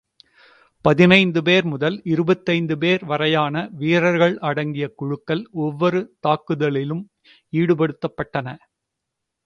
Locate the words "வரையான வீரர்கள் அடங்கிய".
3.05-4.87